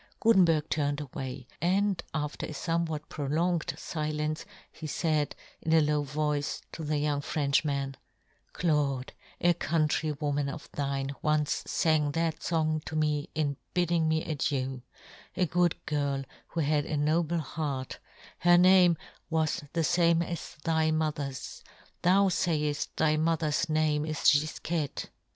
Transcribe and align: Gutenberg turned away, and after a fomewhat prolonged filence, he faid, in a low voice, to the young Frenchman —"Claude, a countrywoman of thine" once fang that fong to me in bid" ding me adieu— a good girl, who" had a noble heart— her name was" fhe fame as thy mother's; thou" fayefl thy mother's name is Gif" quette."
Gutenberg 0.19 0.67
turned 0.69 0.99
away, 0.99 1.45
and 1.61 2.01
after 2.15 2.47
a 2.47 2.53
fomewhat 2.53 3.07
prolonged 3.07 3.75
filence, 3.77 4.45
he 4.71 4.87
faid, 4.87 5.35
in 5.61 5.73
a 5.73 5.79
low 5.79 6.01
voice, 6.01 6.63
to 6.71 6.83
the 6.83 6.97
young 6.97 7.21
Frenchman 7.21 7.95
—"Claude, 8.53 9.13
a 9.39 9.53
countrywoman 9.53 10.49
of 10.49 10.71
thine" 10.71 11.11
once 11.31 11.61
fang 11.67 12.13
that 12.13 12.41
fong 12.41 12.79
to 12.85 12.95
me 12.95 13.29
in 13.35 13.57
bid" 13.75 13.89
ding 13.89 14.07
me 14.07 14.23
adieu— 14.25 14.81
a 15.37 15.45
good 15.45 15.75
girl, 15.85 16.23
who" 16.47 16.59
had 16.61 16.87
a 16.87 16.97
noble 16.97 17.37
heart— 17.37 17.99
her 18.39 18.57
name 18.57 18.97
was" 19.29 19.61
fhe 19.75 19.85
fame 19.85 20.23
as 20.23 20.57
thy 20.63 20.89
mother's; 20.89 21.61
thou" 22.01 22.25
fayefl 22.27 22.87
thy 22.95 23.17
mother's 23.17 23.69
name 23.69 24.07
is 24.07 24.23
Gif" 24.27 24.63
quette." 24.63 25.09